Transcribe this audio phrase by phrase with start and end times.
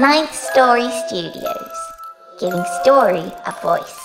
[0.00, 1.76] Ninth Story Studios,
[2.40, 4.00] giving story a voice.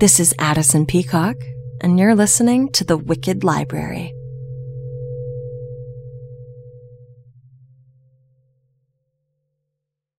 [0.00, 1.36] This is Addison Peacock,
[1.80, 4.12] and you're listening to The Wicked Library.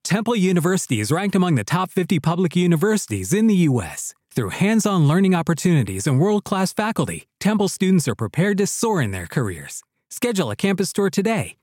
[0.06, 4.14] Temple University is ranked among the top 50 public universities in the U.S.
[4.36, 9.01] Through hands on learning opportunities and world class faculty, Temple students are prepared to soar
[9.01, 9.82] in their careers.
[10.10, 11.57] Schedule a campus tour today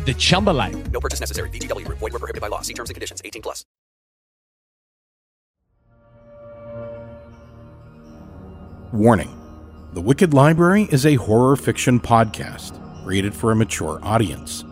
[0.00, 0.90] the Chumba life.
[0.90, 1.48] No purchase necessary.
[1.50, 1.98] VGW Group.
[1.98, 2.60] Void were prohibited by law.
[2.62, 3.22] See terms and conditions.
[3.24, 3.64] 18 plus.
[8.92, 9.30] Warning
[9.94, 14.64] The Wicked Library is a horror fiction podcast created for a mature audience.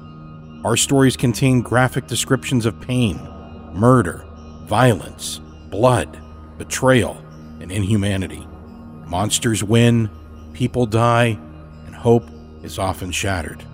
[0.62, 3.16] Our stories contain graphic descriptions of pain,
[3.72, 4.26] murder,
[4.64, 5.40] violence,
[5.70, 6.20] blood,
[6.58, 7.16] betrayal,
[7.60, 8.46] and inhumanity.
[9.06, 10.10] Monsters win,
[10.52, 11.38] people die,
[11.86, 12.28] and hope
[12.62, 13.64] is often shattered.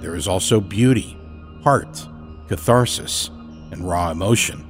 [0.00, 1.18] There is also beauty,
[1.62, 2.06] heart,
[2.48, 3.28] catharsis,
[3.72, 4.64] and raw emotion.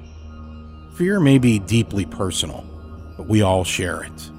[0.94, 2.64] Fear may be deeply personal,
[3.16, 4.30] but we all share it.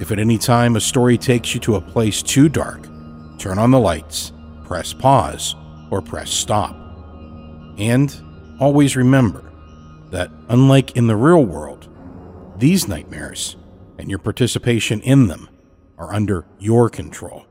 [0.00, 2.86] If at any time a story takes you to a place too dark,
[3.38, 4.32] turn on the lights,
[4.64, 5.56] press pause,
[5.90, 6.76] or press stop.
[7.78, 8.14] And
[8.60, 9.50] always remember
[10.10, 11.88] that, unlike in the real world,
[12.58, 13.56] these nightmares
[13.98, 15.48] and your participation in them
[15.96, 17.47] are under your control.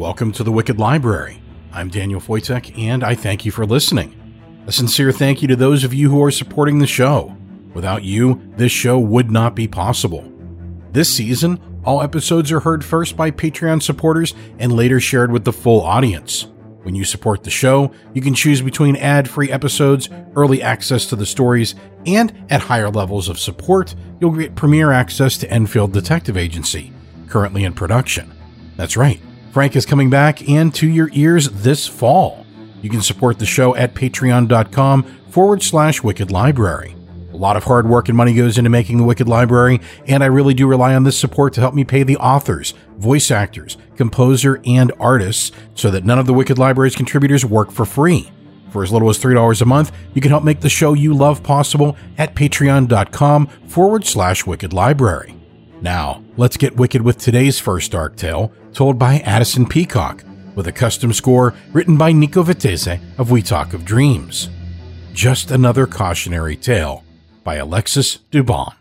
[0.00, 1.42] Welcome to the Wicked Library.
[1.74, 4.16] I'm Daniel Foytik, and I thank you for listening.
[4.66, 7.36] A sincere thank you to those of you who are supporting the show.
[7.74, 10.24] Without you, this show would not be possible.
[10.90, 15.52] This season, all episodes are heard first by Patreon supporters and later shared with the
[15.52, 16.46] full audience.
[16.82, 21.16] When you support the show, you can choose between ad free episodes, early access to
[21.16, 21.74] the stories,
[22.06, 26.90] and at higher levels of support, you'll get premiere access to Enfield Detective Agency,
[27.28, 28.32] currently in production.
[28.76, 29.20] That's right,
[29.52, 32.46] Frank is coming back and to your ears this fall.
[32.82, 36.94] You can support the show at patreon.com forward slash wicked library.
[37.32, 40.26] A lot of hard work and money goes into making the Wicked Library, and I
[40.26, 44.60] really do rely on this support to help me pay the authors, voice actors, composer,
[44.66, 48.30] and artists so that none of the Wicked Library's contributors work for free.
[48.70, 51.42] For as little as $3 a month, you can help make the show you love
[51.42, 55.39] possible at patreon.com forward slash wicked library.
[55.82, 60.24] Now, let's get wicked with today's first dark tale, told by Addison Peacock,
[60.54, 64.50] with a custom score written by Nico Vettese of We Talk of Dreams.
[65.14, 67.02] Just Another Cautionary Tale
[67.44, 68.74] by Alexis Dubon.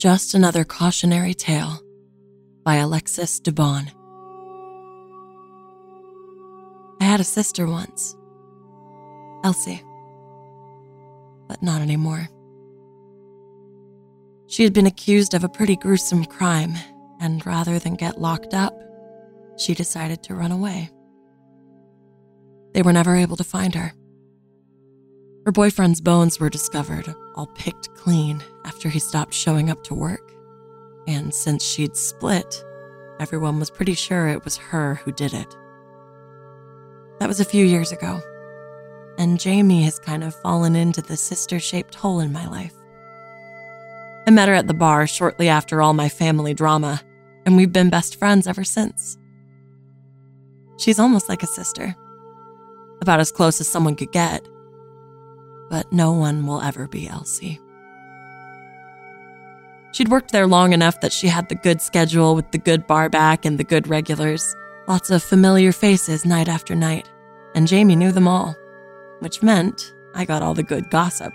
[0.00, 1.78] Just Another Cautionary Tale
[2.64, 3.90] by Alexis Dubon.
[7.02, 8.16] I had a sister once,
[9.44, 9.84] Elsie,
[11.48, 12.30] but not anymore.
[14.46, 16.76] She had been accused of a pretty gruesome crime,
[17.20, 18.72] and rather than get locked up,
[19.58, 20.88] she decided to run away.
[22.72, 23.92] They were never able to find her.
[25.46, 30.32] Her boyfriend's bones were discovered, all picked clean, after he stopped showing up to work.
[31.06, 32.62] And since she'd split,
[33.18, 35.56] everyone was pretty sure it was her who did it.
[37.18, 38.20] That was a few years ago,
[39.18, 42.74] and Jamie has kind of fallen into the sister shaped hole in my life.
[44.26, 47.00] I met her at the bar shortly after all my family drama,
[47.46, 49.16] and we've been best friends ever since.
[50.78, 51.94] She's almost like a sister,
[53.00, 54.46] about as close as someone could get.
[55.70, 57.58] But no one will ever be Elsie.
[59.92, 63.08] She'd worked there long enough that she had the good schedule with the good bar
[63.08, 64.54] back and the good regulars,
[64.86, 67.10] lots of familiar faces night after night,
[67.54, 68.54] and Jamie knew them all,
[69.20, 71.32] which meant I got all the good gossip.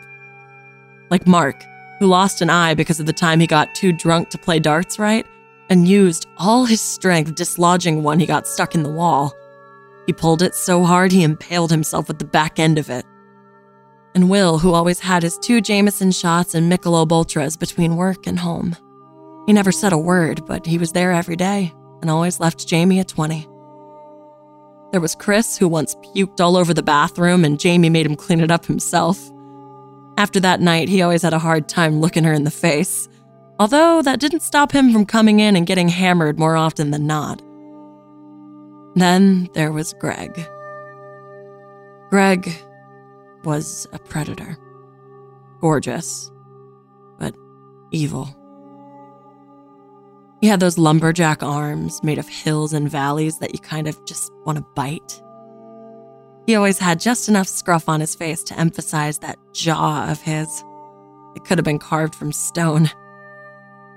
[1.10, 1.64] Like Mark,
[2.00, 5.00] who lost an eye because of the time he got too drunk to play darts
[5.00, 5.26] right
[5.70, 9.34] and used all his strength dislodging one he got stuck in the wall.
[10.06, 13.06] He pulled it so hard he impaled himself with the back end of it.
[14.16, 18.40] And Will, who always had his two Jameson shots and Michelob Ultras between work and
[18.40, 18.76] home.
[19.46, 23.00] He never said a word, but he was there every day and always left Jamie
[23.00, 23.48] at 20.
[24.92, 28.40] There was Chris, who once puked all over the bathroom and Jamie made him clean
[28.40, 29.20] it up himself.
[30.18, 33.10] After that night, he always had a hard time looking her in the face,
[33.60, 37.42] although that didn't stop him from coming in and getting hammered more often than not.
[38.96, 40.48] Then there was Greg.
[42.10, 42.50] Greg
[43.46, 44.58] was a predator.
[45.62, 46.32] Gorgeous,
[47.18, 47.36] but
[47.92, 48.30] evil.
[50.42, 54.32] He had those lumberjack arms made of hills and valleys that you kind of just
[54.46, 55.22] want to bite.
[56.46, 60.64] He always had just enough scruff on his face to emphasize that jaw of his.
[61.36, 62.90] It could have been carved from stone.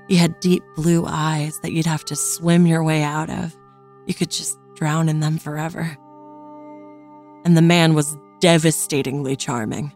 [0.08, 3.54] He had deep blue eyes that you'd have to swim your way out of.
[4.06, 5.98] You could just drown in them forever.
[7.44, 9.92] And the man was devastatingly charming.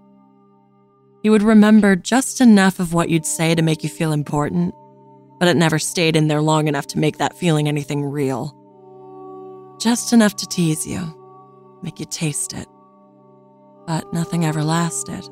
[1.23, 4.75] He would remember just enough of what you'd say to make you feel important,
[5.39, 8.57] but it never stayed in there long enough to make that feeling anything real.
[9.81, 11.01] Just enough to tease you,
[11.83, 12.69] make you taste it.
[13.87, 15.25] But nothing ever lasted.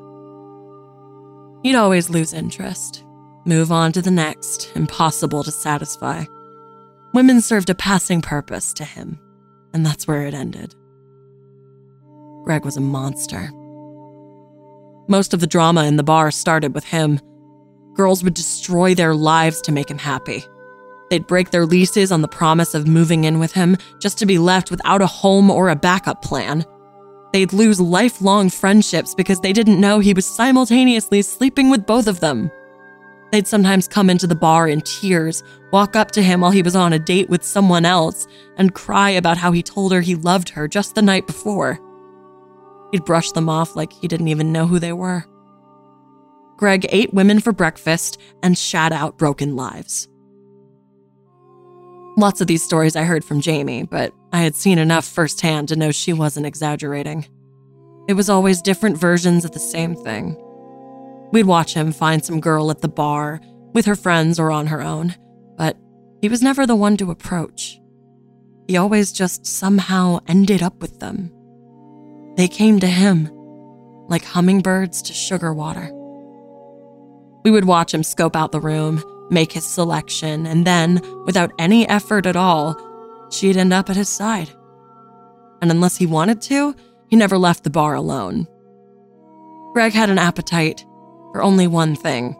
[1.63, 3.03] He'd always lose interest,
[3.45, 6.25] move on to the next, impossible to satisfy.
[7.13, 9.19] Women served a passing purpose to him,
[9.73, 10.73] and that's where it ended.
[12.43, 13.51] Greg was a monster.
[15.07, 17.19] Most of the drama in the bar started with him.
[17.93, 20.43] Girls would destroy their lives to make him happy.
[21.09, 24.37] They'd break their leases on the promise of moving in with him just to be
[24.37, 26.65] left without a home or a backup plan.
[27.33, 32.21] They'd lose lifelong friendships because they didn't know he was simultaneously sleeping with both of
[32.21, 32.49] them.
[33.31, 36.75] They'd sometimes come into the bar in tears, walk up to him while he was
[36.75, 38.27] on a date with someone else,
[38.57, 41.79] and cry about how he told her he loved her just the night before.
[42.91, 45.25] He'd brush them off like he didn't even know who they were.
[46.57, 50.07] Greg ate women for breakfast and shat out broken lives.
[52.17, 55.75] Lots of these stories I heard from Jamie, but I had seen enough firsthand to
[55.75, 57.25] know she wasn't exaggerating.
[58.07, 60.37] It was always different versions of the same thing.
[61.31, 63.39] We'd watch him find some girl at the bar,
[63.73, 65.15] with her friends or on her own,
[65.55, 65.77] but
[66.21, 67.79] he was never the one to approach.
[68.67, 71.31] He always just somehow ended up with them.
[72.35, 73.29] They came to him,
[74.07, 75.89] like hummingbirds to sugar water.
[77.43, 81.87] We would watch him scope out the room, make his selection, and then, without any
[81.87, 82.77] effort at all,
[83.31, 84.49] she'd end up at his side.
[85.61, 86.75] And unless he wanted to,
[87.09, 88.47] he never left the bar alone.
[89.73, 90.85] Greg had an appetite
[91.31, 92.35] for only one thing,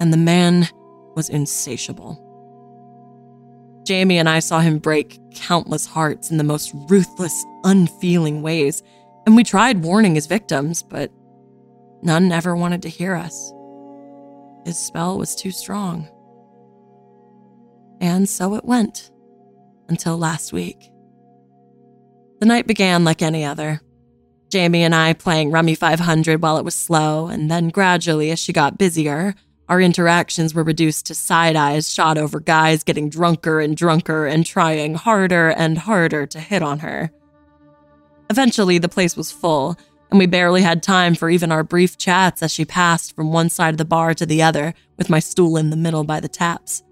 [0.00, 0.68] and the man
[1.14, 2.18] was insatiable.
[3.84, 8.82] Jamie and I saw him break countless hearts in the most ruthless, unfeeling ways
[9.26, 11.10] and we tried warning his victims, but
[12.02, 13.52] none ever wanted to hear us.
[14.64, 16.08] His spell was too strong.
[18.00, 19.10] And so it went
[19.88, 20.90] until last week.
[22.40, 23.80] The night began like any other.
[24.50, 28.52] Jamie and I playing Rummy 500 while it was slow, and then gradually, as she
[28.52, 29.34] got busier,
[29.68, 34.44] our interactions were reduced to side eyes shot over guys getting drunker and drunker and
[34.44, 37.10] trying harder and harder to hit on her.
[38.30, 39.76] Eventually, the place was full,
[40.10, 43.48] and we barely had time for even our brief chats as she passed from one
[43.48, 46.28] side of the bar to the other, with my stool in the middle by the
[46.28, 46.82] taps.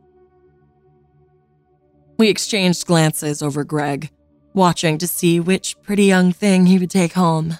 [2.19, 4.11] We exchanged glances over Greg,
[4.53, 7.59] watching to see which pretty young thing he would take home.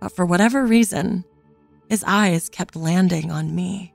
[0.00, 1.24] But for whatever reason,
[1.88, 3.92] his eyes kept landing on me.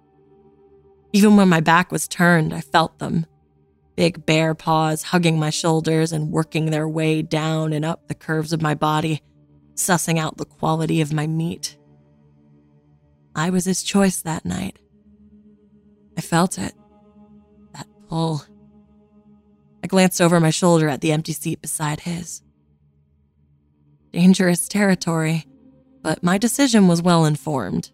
[1.14, 3.26] Even when my back was turned, I felt them,
[3.96, 8.54] big bear paws hugging my shoulders and working their way down and up the curves
[8.54, 9.22] of my body,
[9.76, 11.78] sussing out the quality of my meat.
[13.36, 14.78] I was his choice that night.
[16.18, 16.74] I felt it.
[17.74, 18.44] That pull.
[19.84, 22.42] I glanced over my shoulder at the empty seat beside his.
[24.12, 25.46] Dangerous territory,
[26.02, 27.92] but my decision was well informed.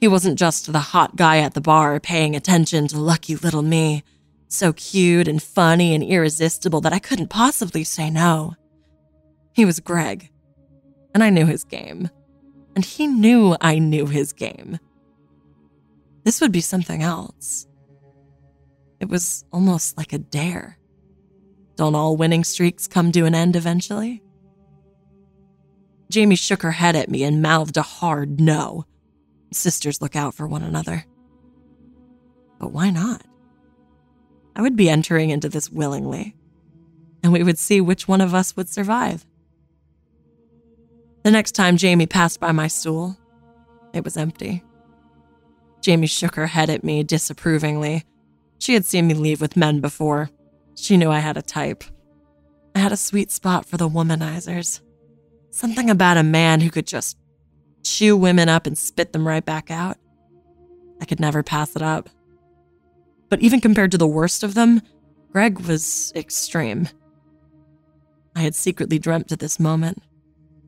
[0.00, 4.04] He wasn't just the hot guy at the bar paying attention to lucky little me
[4.54, 8.54] so cute and funny and irresistible that I couldn't possibly say no.
[9.52, 10.30] He was Greg.
[11.14, 12.10] and I knew his game.
[12.74, 14.80] And he knew I knew his game.
[16.24, 17.66] This would be something else.
[18.98, 20.78] It was almost like a dare.
[21.76, 24.22] Don't all winning streaks come to an end eventually?
[26.10, 28.84] Jamie shook her head at me and mouthed a hard no.
[29.52, 31.04] Sisters look out for one another.
[32.58, 33.22] But why not?
[34.56, 36.36] I would be entering into this willingly,
[37.22, 39.26] and we would see which one of us would survive.
[41.24, 43.16] The next time Jamie passed by my stool,
[43.92, 44.62] it was empty.
[45.80, 48.04] Jamie shook her head at me disapprovingly.
[48.58, 50.30] She had seen me leave with men before.
[50.74, 51.84] She knew I had a type.
[52.74, 54.80] I had a sweet spot for the womanizers.
[55.50, 57.16] Something about a man who could just
[57.84, 59.96] chew women up and spit them right back out.
[61.00, 62.08] I could never pass it up.
[63.28, 64.82] But even compared to the worst of them,
[65.32, 66.88] Greg was extreme.
[68.36, 70.02] I had secretly dreamt of this moment.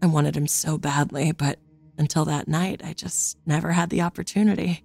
[0.02, 1.58] I wanted him so badly, but
[1.98, 4.82] until that night, I just never had the opportunity.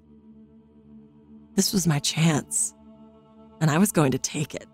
[1.56, 2.74] This was my chance,
[3.60, 4.68] and I was going to take it.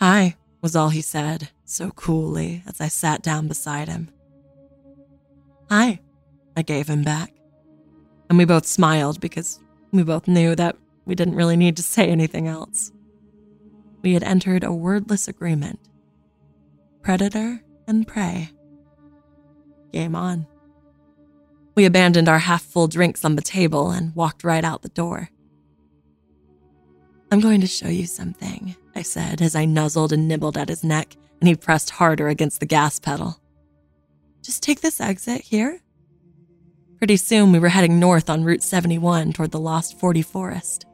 [0.00, 4.10] Hi, was all he said, so coolly, as I sat down beside him.
[5.70, 6.00] Hi,
[6.56, 7.32] I gave him back.
[8.28, 9.60] And we both smiled because
[9.92, 12.92] we both knew that we didn't really need to say anything else.
[14.02, 15.80] We had entered a wordless agreement
[17.02, 18.50] predator and prey.
[19.92, 20.46] Game on.
[21.76, 25.30] We abandoned our half full drinks on the table and walked right out the door.
[27.30, 30.82] I'm going to show you something, I said as I nuzzled and nibbled at his
[30.82, 33.40] neck and he pressed harder against the gas pedal.
[34.42, 35.80] Just take this exit here.
[36.98, 40.86] Pretty soon we were heading north on Route 71 toward the Lost 40 Forest.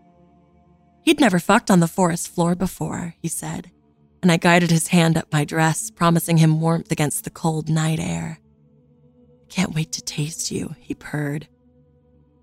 [1.03, 3.71] He'd never fucked on the forest floor before, he said,
[4.23, 7.99] and I guided his hand up my dress, promising him warmth against the cold night
[7.99, 8.39] air.
[9.49, 11.49] Can't wait to taste you, he purred.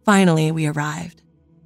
[0.03, 1.21] Finally, we arrived.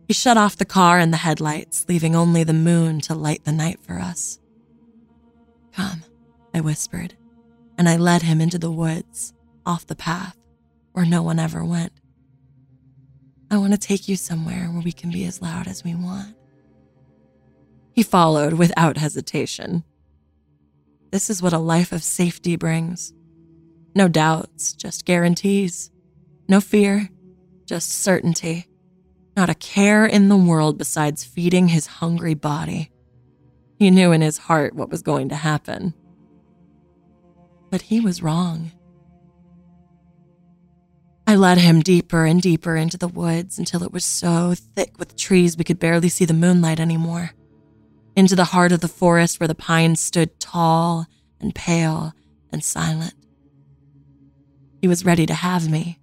[0.07, 3.51] He shut off the car and the headlights, leaving only the moon to light the
[3.51, 4.39] night for us.
[5.73, 6.03] Come,
[6.53, 7.15] I whispered,
[7.77, 9.33] and I led him into the woods,
[9.65, 10.37] off the path,
[10.91, 11.93] where no one ever went.
[13.49, 16.35] I want to take you somewhere where we can be as loud as we want.
[17.93, 19.83] He followed without hesitation.
[21.11, 23.13] This is what a life of safety brings.
[23.95, 25.91] No doubts, just guarantees.
[26.49, 27.09] No fear,
[27.65, 28.65] just certainty.
[29.37, 32.91] Not a care in the world besides feeding his hungry body.
[33.77, 35.93] He knew in his heart what was going to happen.
[37.69, 38.71] But he was wrong.
[41.25, 45.15] I led him deeper and deeper into the woods until it was so thick with
[45.15, 47.31] trees we could barely see the moonlight anymore.
[48.15, 51.07] Into the heart of the forest where the pines stood tall
[51.39, 52.13] and pale
[52.51, 53.15] and silent.
[54.81, 55.99] He was ready to have me.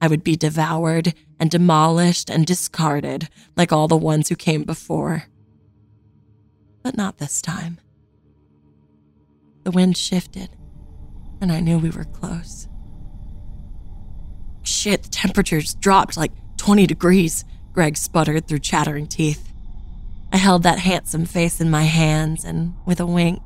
[0.00, 5.24] I would be devoured and demolished and discarded like all the ones who came before.
[6.82, 7.80] But not this time.
[9.64, 10.50] The wind shifted,
[11.40, 12.68] and I knew we were close.
[14.62, 19.47] Shit, the temperature's dropped like 20 degrees, Greg sputtered through chattering teeth.
[20.32, 23.42] I held that handsome face in my hands and, with a wink,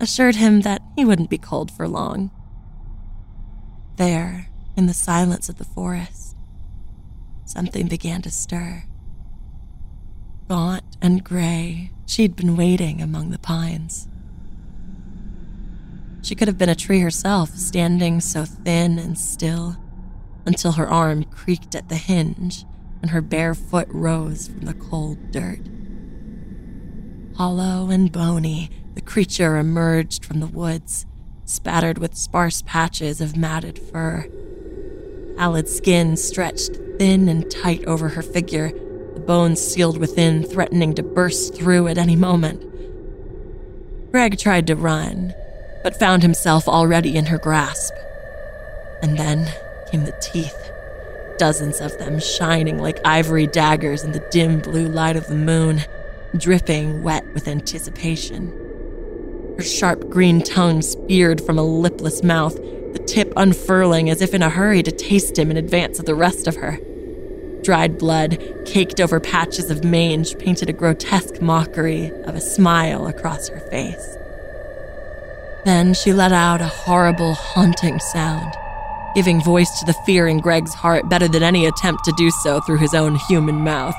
[0.00, 2.30] assured him that he wouldn't be cold for long.
[3.96, 6.36] There, in the silence of the forest,
[7.44, 8.84] something began to stir.
[10.48, 14.08] Gaunt and gray, she'd been waiting among the pines.
[16.22, 19.76] She could have been a tree herself, standing so thin and still,
[20.44, 22.64] until her arm creaked at the hinge
[23.00, 25.60] and her bare foot rose from the cold dirt.
[27.36, 31.04] Hollow and bony, the creature emerged from the woods,
[31.44, 34.28] spattered with sparse patches of matted fur.
[35.36, 38.70] Pallid skin stretched thin and tight over her figure,
[39.14, 42.62] the bones sealed within, threatening to burst through at any moment.
[44.12, 45.34] Greg tried to run,
[45.82, 47.94] but found himself already in her grasp.
[49.02, 49.52] And then
[49.90, 50.70] came the teeth,
[51.36, 55.82] dozens of them shining like ivory daggers in the dim blue light of the moon,
[56.38, 58.48] dripping wet with anticipation.
[59.56, 64.42] Her sharp green tongue speared from a lipless mouth, the tip unfurling as if in
[64.42, 66.78] a hurry to taste him in advance of the rest of her.
[67.62, 73.48] Dried blood, caked over patches of mange, painted a grotesque mockery of a smile across
[73.48, 74.16] her face.
[75.64, 78.52] Then she let out a horrible, haunting sound,
[79.14, 82.60] giving voice to the fear in Greg's heart better than any attempt to do so
[82.60, 83.94] through his own human mouth.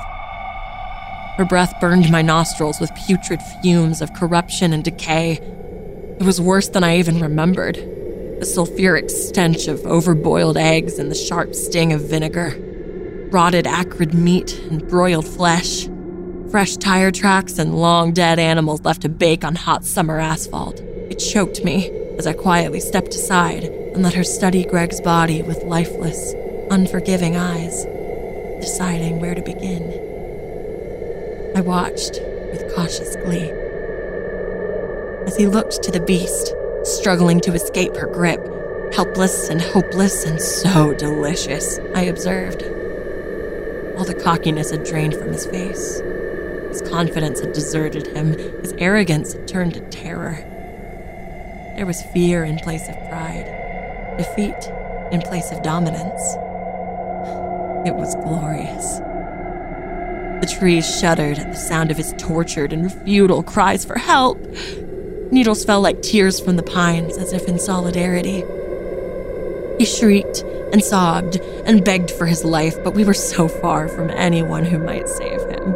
[1.36, 5.32] Her breath burned my nostrils with putrid fumes of corruption and decay.
[6.18, 7.76] It was worse than I even remembered.
[8.40, 12.54] the sulfuric stench of overboiled eggs and the sharp sting of vinegar,
[13.30, 15.88] rotted acrid meat and broiled flesh,
[16.50, 20.80] fresh tire tracks and long dead animals left to bake on hot summer asphalt.
[21.10, 25.64] It choked me as I quietly stepped aside and let her study Greg's body with
[25.64, 26.34] lifeless,
[26.70, 27.86] unforgiving eyes,
[28.60, 30.05] deciding where to begin.
[31.56, 32.20] I watched
[32.52, 33.50] with cautious glee.
[35.26, 38.46] As he looked to the beast, struggling to escape her grip,
[38.92, 42.62] helpless and hopeless and so delicious, I observed.
[43.96, 46.00] All the cockiness had drained from his face.
[46.68, 50.44] His confidence had deserted him, his arrogance had turned to terror.
[51.74, 53.46] There was fear in place of pride,
[54.18, 54.70] defeat
[55.10, 56.20] in place of dominance.
[57.88, 59.00] It was glorious.
[60.40, 64.38] The trees shuddered at the sound of his tortured and futile cries for help.
[65.32, 68.44] Needles fell like tears from the pines as if in solidarity.
[69.78, 74.10] He shrieked and sobbed and begged for his life, but we were so far from
[74.10, 75.74] anyone who might save him.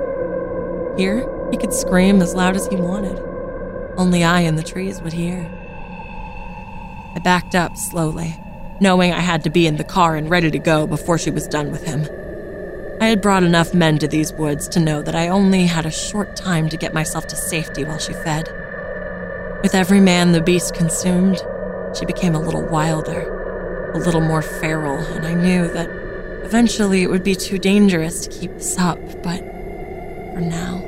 [0.96, 3.18] Here, he could scream as loud as he wanted.
[3.96, 5.40] Only I and the trees would hear.
[7.14, 8.36] I backed up slowly,
[8.80, 11.48] knowing I had to be in the car and ready to go before she was
[11.48, 12.06] done with him.
[13.00, 15.90] I had brought enough men to these woods to know that I only had a
[15.90, 18.46] short time to get myself to safety while she fed.
[19.62, 21.42] With every man the beast consumed,
[21.98, 25.88] she became a little wilder, a little more feral, and I knew that
[26.44, 29.40] eventually it would be too dangerous to keep this up, but
[30.34, 30.84] for now.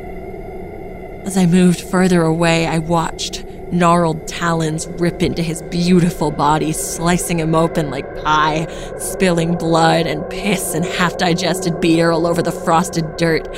[1.25, 3.32] As I moved further away, I watched
[3.73, 8.67] gnarled talons rip into his beautiful body, slicing him open like pie,
[8.99, 13.49] spilling blood and piss and half digested beer all over the frosted dirt,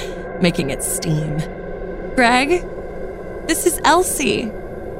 [0.40, 1.38] making it steam.
[2.14, 2.62] Greg,
[3.46, 4.50] this is Elsie.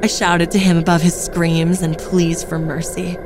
[0.03, 3.17] I shouted to him above his screams and pleas for mercy.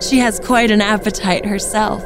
[0.00, 2.04] She has quite an appetite herself.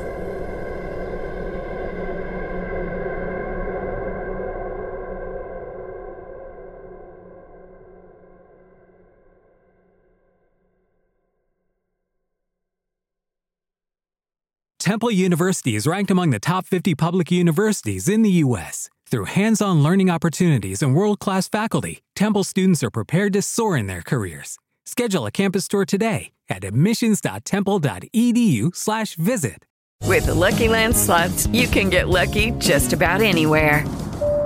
[14.96, 18.88] Temple University is ranked among the top 50 public universities in the U.S.
[19.10, 23.76] Through hands on learning opportunities and world class faculty, Temple students are prepared to soar
[23.76, 24.56] in their careers.
[24.86, 29.66] Schedule a campus tour today at admissions.temple.edu/slash visit.
[30.02, 33.84] With the Lucky Land slots, you can get lucky just about anywhere.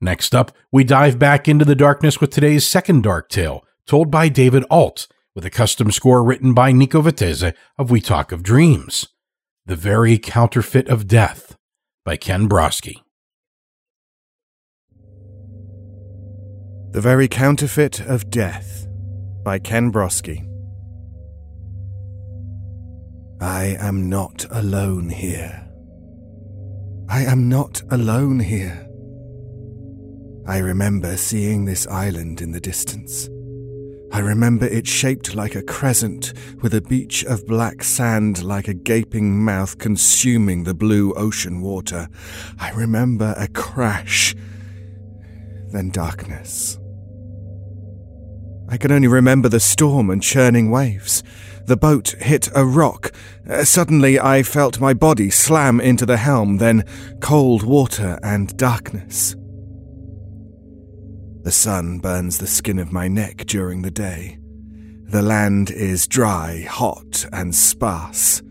[0.00, 4.28] Next up, we dive back into the darkness with today's second dark tale, told by
[4.28, 9.08] David Ault, with a custom score written by Nico Vettese of We Talk of Dreams.
[9.64, 11.56] The Very Counterfeit of Death
[12.04, 12.96] by Ken Brosky.
[16.92, 18.86] The Very Counterfeit of Death
[19.42, 20.46] by Ken Brosky.
[23.40, 25.68] I am not alone here.
[27.08, 28.85] I am not alone here.
[30.48, 33.28] I remember seeing this island in the distance.
[34.12, 36.32] I remember it shaped like a crescent,
[36.62, 42.08] with a beach of black sand like a gaping mouth consuming the blue ocean water.
[42.60, 44.36] I remember a crash,
[45.72, 46.78] then darkness.
[48.68, 51.24] I can only remember the storm and churning waves.
[51.66, 53.12] The boat hit a rock.
[53.48, 56.84] Uh, suddenly, I felt my body slam into the helm, then
[57.20, 59.34] cold water and darkness.
[61.46, 64.40] The sun burns the skin of my neck during the day.
[65.04, 68.42] The land is dry, hot, and sparse.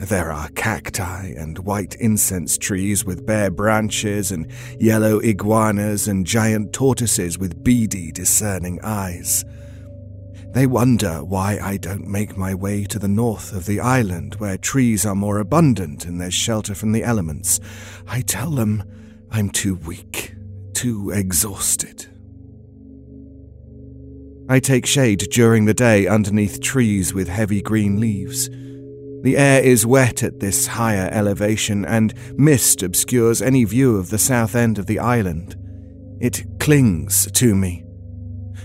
[0.00, 6.72] There are cacti and white incense trees with bare branches, and yellow iguanas and giant
[6.72, 9.44] tortoises with beady, discerning eyes.
[10.54, 14.58] They wonder why I don't make my way to the north of the island where
[14.58, 17.60] trees are more abundant and there's shelter from the elements.
[18.08, 18.82] I tell them
[19.30, 20.34] I'm too weak,
[20.72, 22.08] too exhausted.
[24.46, 28.50] I take shade during the day underneath trees with heavy green leaves.
[29.22, 34.18] The air is wet at this higher elevation, and mist obscures any view of the
[34.18, 35.56] south end of the island.
[36.20, 37.84] It clings to me.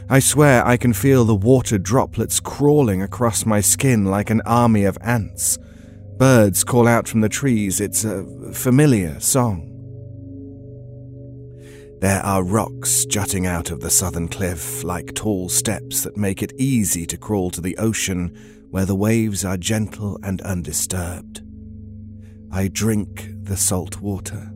[0.09, 4.83] I swear I can feel the water droplets crawling across my skin like an army
[4.83, 5.57] of ants.
[6.17, 7.79] Birds call out from the trees.
[7.79, 9.78] It's a familiar song.
[11.99, 16.53] There are rocks jutting out of the southern cliff like tall steps that make it
[16.57, 21.41] easy to crawl to the ocean where the waves are gentle and undisturbed.
[22.51, 24.53] I drink the salt water.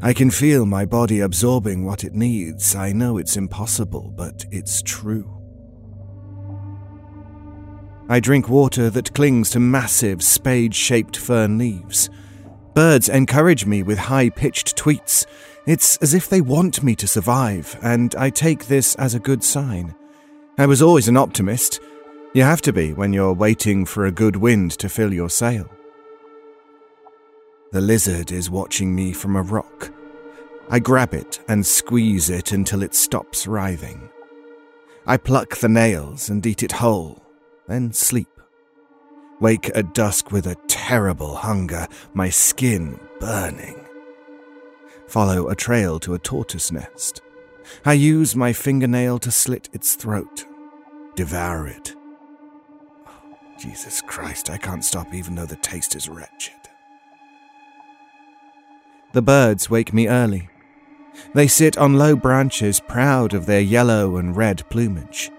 [0.00, 2.74] I can feel my body absorbing what it needs.
[2.74, 5.36] I know it's impossible, but it's true.
[8.08, 12.08] I drink water that clings to massive spade shaped fern leaves.
[12.74, 15.26] Birds encourage me with high pitched tweets.
[15.66, 19.44] It's as if they want me to survive, and I take this as a good
[19.44, 19.94] sign.
[20.56, 21.80] I was always an optimist.
[22.34, 25.70] You have to be when you're waiting for a good wind to fill your sail.
[27.72, 29.92] The lizard is watching me from a rock.
[30.70, 34.08] I grab it and squeeze it until it stops writhing.
[35.06, 37.22] I pluck the nails and eat it whole,
[37.68, 38.28] then sleep.
[39.40, 43.79] Wake at dusk with a terrible hunger, my skin burning.
[45.10, 47.20] Follow a trail to a tortoise nest.
[47.84, 50.46] I use my fingernail to slit its throat,
[51.16, 51.96] devour it.
[53.08, 56.54] Oh, Jesus Christ, I can't stop even though the taste is wretched.
[59.12, 60.48] The birds wake me early.
[61.34, 65.32] They sit on low branches, proud of their yellow and red plumage.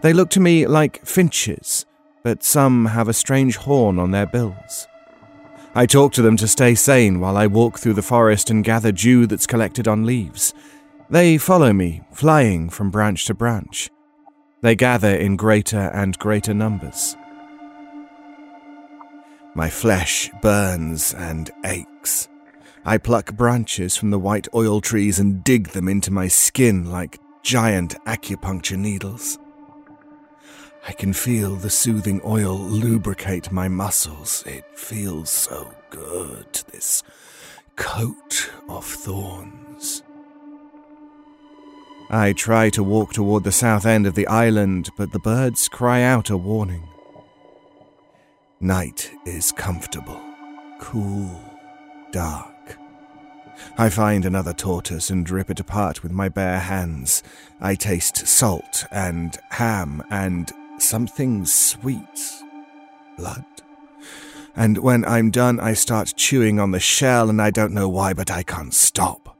[0.00, 1.86] They look to me like finches,
[2.24, 4.88] but some have a strange horn on their bills.
[5.76, 8.92] I talk to them to stay sane while I walk through the forest and gather
[8.92, 10.54] dew that's collected on leaves.
[11.10, 13.90] They follow me, flying from branch to branch.
[14.60, 17.16] They gather in greater and greater numbers.
[19.56, 22.28] My flesh burns and aches.
[22.84, 27.18] I pluck branches from the white oil trees and dig them into my skin like
[27.42, 29.38] giant acupuncture needles.
[30.86, 34.44] I can feel the soothing oil lubricate my muscles.
[34.46, 37.02] It feels so good, this
[37.74, 40.02] coat of thorns.
[42.10, 46.02] I try to walk toward the south end of the island, but the birds cry
[46.02, 46.86] out a warning.
[48.60, 50.20] Night is comfortable,
[50.80, 51.40] cool,
[52.12, 52.76] dark.
[53.78, 57.22] I find another tortoise and rip it apart with my bare hands.
[57.58, 62.42] I taste salt and ham and something sweet.
[63.16, 63.44] Blood.
[64.56, 68.12] And when I'm done, I start chewing on the shell, and I don't know why,
[68.12, 69.36] but I can't stop.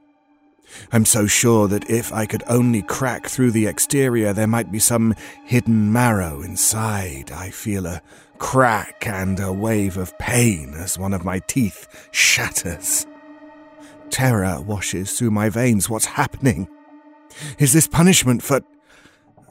[0.91, 4.79] I'm so sure that if I could only crack through the exterior, there might be
[4.79, 7.31] some hidden marrow inside.
[7.31, 8.01] I feel a
[8.37, 13.07] crack and a wave of pain as one of my teeth shatters.
[14.09, 15.89] Terror washes through my veins.
[15.89, 16.67] What's happening?
[17.57, 18.61] Is this punishment for.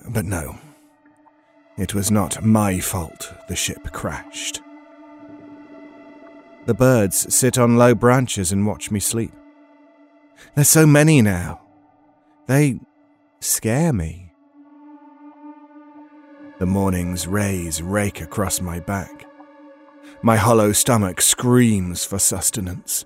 [0.09, 0.59] But no.
[1.77, 4.61] It was not my fault the ship crashed.
[6.67, 9.33] The birds sit on low branches and watch me sleep.
[10.55, 11.61] There's so many now.
[12.47, 12.79] They
[13.41, 14.33] scare me.
[16.59, 19.27] The morning's rays rake across my back.
[20.23, 23.05] My hollow stomach screams for sustenance.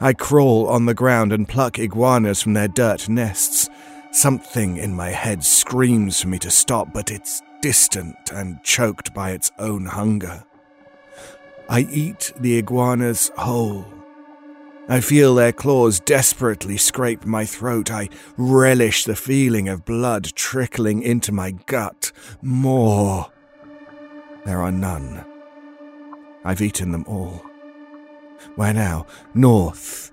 [0.00, 3.68] I crawl on the ground and pluck iguanas from their dirt nests.
[4.10, 9.30] Something in my head screams for me to stop, but it's distant and choked by
[9.30, 10.44] its own hunger.
[11.68, 13.86] I eat the iguanas whole.
[14.88, 17.92] I feel their claws desperately scrape my throat.
[17.92, 22.10] I relish the feeling of blood trickling into my gut.
[22.42, 23.30] More.
[24.44, 25.24] There are none.
[26.44, 27.44] I've eaten them all.
[28.56, 29.06] Where now?
[29.32, 30.10] North.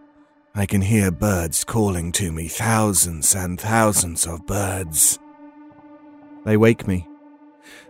[0.53, 5.17] I can hear birds calling to me, thousands and thousands of birds.
[6.45, 7.07] They wake me.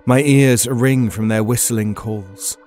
[0.06, 2.58] My ears ring from their whistling calls.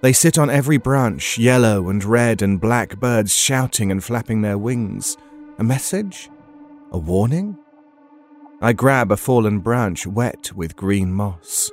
[0.00, 4.58] They sit on every branch, yellow and red and black birds shouting and flapping their
[4.58, 5.16] wings.
[5.58, 6.30] A message?
[6.90, 7.58] A warning?
[8.62, 11.70] I grab a fallen branch wet with green moss.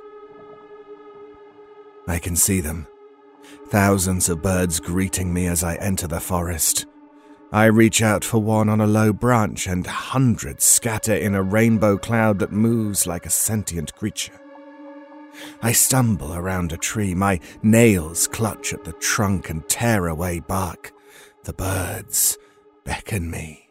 [2.06, 2.86] I can see them
[3.68, 6.86] thousands of birds greeting me as I enter the forest.
[7.52, 11.96] I reach out for one on a low branch, and hundreds scatter in a rainbow
[11.98, 14.40] cloud that moves like a sentient creature.
[15.62, 20.92] I stumble around a tree, my nails clutch at the trunk and tear away bark.
[21.44, 22.38] The birds
[22.84, 23.68] beckon me.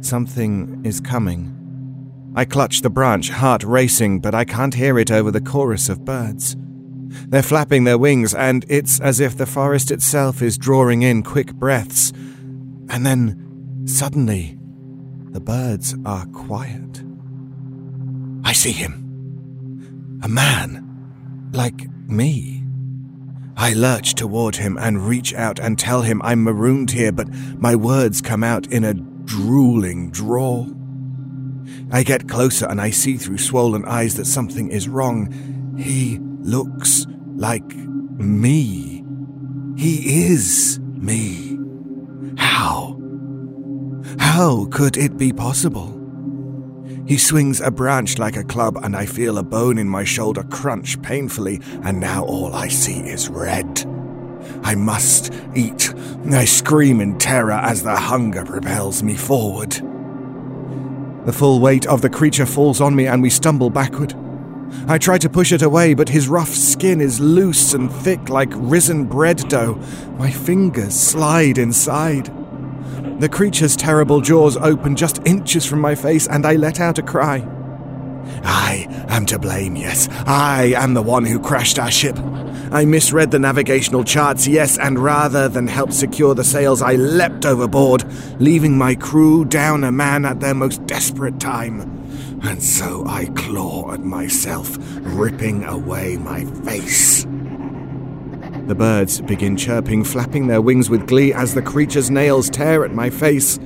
[0.00, 2.32] Something is coming.
[2.36, 6.04] I clutch the branch, heart racing, but I can't hear it over the chorus of
[6.04, 6.56] birds.
[7.28, 11.54] They're flapping their wings, and it's as if the forest itself is drawing in quick
[11.54, 12.12] breaths.
[12.90, 14.58] And then, suddenly,
[15.30, 17.02] the birds are quiet.
[18.44, 19.03] I see him.
[20.24, 20.80] A man.
[21.52, 22.64] like me.
[23.56, 27.76] I lurch toward him and reach out and tell him I'm marooned here, but my
[27.76, 30.72] words come out in a drooling drawl.
[31.92, 35.30] I get closer and I see through swollen eyes that something is wrong.
[35.78, 37.06] He looks
[37.36, 39.04] like me.
[39.76, 41.58] He is me.
[42.36, 42.98] How?
[44.18, 46.03] How could it be possible?
[47.06, 50.42] He swings a branch like a club, and I feel a bone in my shoulder
[50.44, 53.84] crunch painfully, and now all I see is red.
[54.62, 55.92] I must eat.
[56.30, 59.72] I scream in terror as the hunger propels me forward.
[61.26, 64.14] The full weight of the creature falls on me, and we stumble backward.
[64.88, 68.52] I try to push it away, but his rough skin is loose and thick like
[68.54, 69.78] risen bread dough.
[70.18, 72.30] My fingers slide inside.
[73.18, 77.02] The creature's terrible jaws open just inches from my face, and I let out a
[77.02, 77.48] cry.
[78.42, 80.08] I am to blame, yes.
[80.26, 82.18] I am the one who crashed our ship.
[82.72, 87.46] I misread the navigational charts, yes, and rather than help secure the sails, I leapt
[87.46, 88.04] overboard,
[88.40, 91.80] leaving my crew down a man at their most desperate time.
[92.42, 97.24] And so I claw at myself, ripping away my face.
[98.66, 102.94] The birds begin chirping, flapping their wings with glee as the creature's nails tear at
[102.94, 103.58] my face.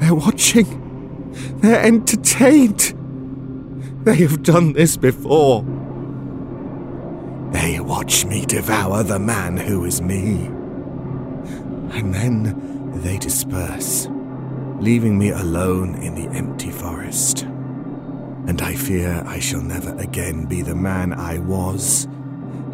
[0.00, 1.30] They're watching.
[1.60, 2.92] They're entertained.
[4.04, 5.62] They have done this before.
[7.52, 10.46] They watch me devour the man who is me.
[11.96, 14.08] And then they disperse,
[14.80, 17.42] leaving me alone in the empty forest.
[17.42, 22.08] And I fear I shall never again be the man I was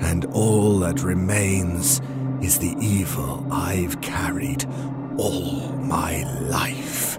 [0.01, 2.01] and all that remains
[2.43, 4.65] is the evil I've carried
[5.19, 7.19] all my life.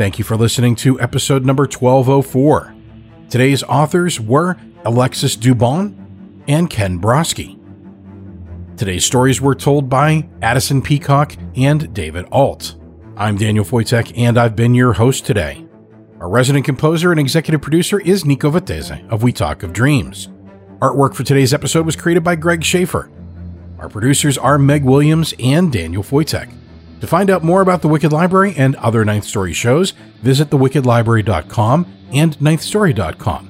[0.00, 2.74] Thank you for listening to episode number 1204.
[3.28, 5.94] Today's authors were Alexis Dubon
[6.48, 7.60] and Ken Brosky.
[8.78, 12.76] Today's stories were told by Addison Peacock and David Ault.
[13.14, 15.66] I'm Daniel Foytik, and I've been your host today.
[16.18, 20.30] Our resident composer and executive producer is Nico Vettese of We Talk of Dreams.
[20.78, 23.10] Artwork for today's episode was created by Greg Schaefer.
[23.78, 26.50] Our producers are Meg Williams and Daniel Foytik.
[27.00, 31.86] To find out more about the Wicked Library and other Ninth Story shows, visit thewickedlibrary.com
[32.12, 33.46] and ninthstory.com.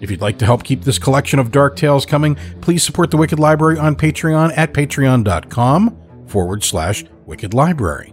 [0.00, 3.16] If you'd like to help keep this collection of dark tales coming, please support the
[3.16, 8.12] Wicked Library on Patreon at patreon.com forward slash Wicked Library.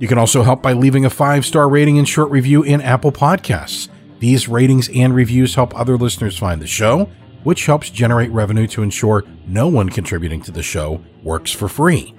[0.00, 3.12] You can also help by leaving a five star rating and short review in Apple
[3.12, 3.88] Podcasts.
[4.18, 7.08] These ratings and reviews help other listeners find the show,
[7.44, 12.14] which helps generate revenue to ensure no one contributing to the show works for free.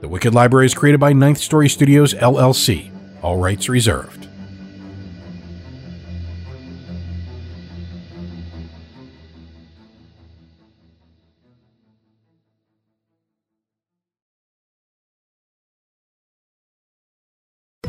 [0.00, 2.92] The Wicked Library is created by Ninth Story Studios, LLC.
[3.20, 4.27] All rights reserved.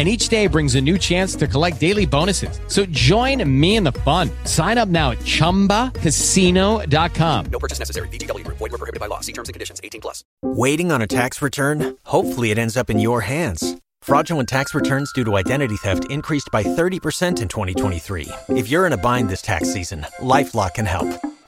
[0.00, 2.58] and each day brings a new chance to collect daily bonuses.
[2.68, 4.30] So join me in the fun.
[4.44, 7.44] Sign up now at ChumbaCasino.com.
[7.52, 8.08] No purchase necessary.
[8.08, 8.44] VGW.
[8.44, 9.20] Void were prohibited by law.
[9.20, 9.78] See terms and conditions.
[9.84, 10.24] 18 plus.
[10.42, 11.98] Waiting on a tax return?
[12.04, 13.76] Hopefully it ends up in your hands.
[14.00, 18.28] Fraudulent tax returns due to identity theft increased by 30% in 2023.
[18.48, 21.29] If you're in a bind this tax season, LifeLock can help.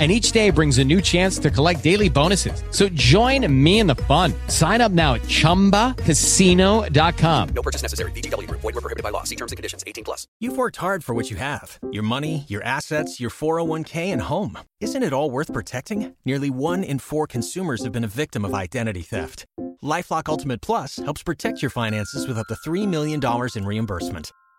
[0.00, 2.64] And each day brings a new chance to collect daily bonuses.
[2.70, 4.32] So join me in the fun.
[4.46, 7.48] Sign up now at chumbacasino.com.
[7.50, 8.12] No purchase necessary.
[8.12, 8.62] VGW Group.
[8.62, 9.24] Void were prohibited by law.
[9.24, 9.84] See terms and conditions.
[9.86, 10.26] 18 plus.
[10.40, 14.56] You've worked hard for what you have your money, your assets, your 401k, and home.
[14.80, 16.14] Isn't it all worth protecting?
[16.24, 19.44] Nearly one in four consumers have been a victim of identity theft.
[19.84, 23.20] Lifelock Ultimate Plus helps protect your finances with up to $3 million
[23.54, 24.32] in reimbursement.